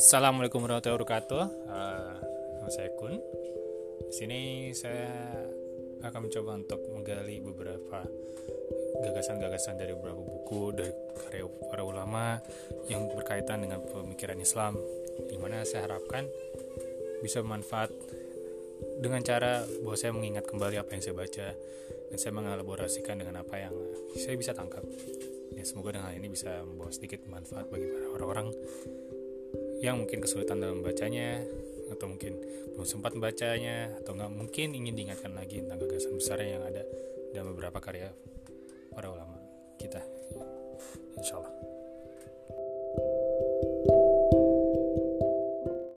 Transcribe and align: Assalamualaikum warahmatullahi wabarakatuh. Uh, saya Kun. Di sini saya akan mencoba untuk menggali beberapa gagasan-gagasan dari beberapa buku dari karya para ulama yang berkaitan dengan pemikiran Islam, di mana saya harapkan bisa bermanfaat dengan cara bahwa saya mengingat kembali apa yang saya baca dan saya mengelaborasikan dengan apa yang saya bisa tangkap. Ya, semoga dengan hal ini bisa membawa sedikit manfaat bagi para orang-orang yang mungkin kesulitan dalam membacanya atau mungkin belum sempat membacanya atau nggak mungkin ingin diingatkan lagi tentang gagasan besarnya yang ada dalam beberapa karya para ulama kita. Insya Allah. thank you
Assalamualaikum 0.00 0.64
warahmatullahi 0.64 0.96
wabarakatuh. 0.96 1.44
Uh, 1.68 2.16
saya 2.72 2.88
Kun. 2.96 3.20
Di 4.08 4.14
sini 4.16 4.40
saya 4.72 5.12
akan 6.00 6.24
mencoba 6.24 6.56
untuk 6.56 6.80
menggali 6.88 7.36
beberapa 7.44 8.08
gagasan-gagasan 9.04 9.76
dari 9.76 9.92
beberapa 9.92 10.24
buku 10.24 10.72
dari 10.72 10.88
karya 11.20 11.44
para 11.68 11.84
ulama 11.84 12.40
yang 12.88 13.12
berkaitan 13.12 13.60
dengan 13.60 13.84
pemikiran 13.84 14.40
Islam, 14.40 14.80
di 15.28 15.36
mana 15.36 15.68
saya 15.68 15.84
harapkan 15.84 16.24
bisa 17.20 17.44
bermanfaat 17.44 17.92
dengan 19.04 19.20
cara 19.20 19.68
bahwa 19.84 20.00
saya 20.00 20.16
mengingat 20.16 20.48
kembali 20.48 20.80
apa 20.80 20.96
yang 20.96 21.04
saya 21.04 21.12
baca 21.12 21.48
dan 22.08 22.16
saya 22.16 22.32
mengelaborasikan 22.32 23.20
dengan 23.20 23.44
apa 23.44 23.68
yang 23.68 23.76
saya 24.16 24.32
bisa 24.40 24.56
tangkap. 24.56 24.80
Ya, 25.52 25.68
semoga 25.68 25.92
dengan 25.92 26.08
hal 26.08 26.16
ini 26.16 26.32
bisa 26.32 26.64
membawa 26.64 26.88
sedikit 26.88 27.20
manfaat 27.28 27.68
bagi 27.68 27.84
para 27.84 28.16
orang-orang 28.16 28.48
yang 29.80 30.00
mungkin 30.00 30.20
kesulitan 30.20 30.60
dalam 30.60 30.84
membacanya 30.84 31.40
atau 31.90 32.06
mungkin 32.06 32.38
belum 32.76 32.86
sempat 32.86 33.16
membacanya 33.16 33.96
atau 34.00 34.14
nggak 34.14 34.30
mungkin 34.30 34.76
ingin 34.76 34.94
diingatkan 34.94 35.34
lagi 35.34 35.64
tentang 35.64 35.82
gagasan 35.84 36.16
besarnya 36.16 36.60
yang 36.60 36.64
ada 36.64 36.82
dalam 37.34 37.52
beberapa 37.56 37.80
karya 37.82 38.12
para 38.92 39.10
ulama 39.10 39.36
kita. 39.80 40.00
Insya 41.18 41.40
Allah. 41.40 41.54
thank 42.90 43.90
you 43.90 43.99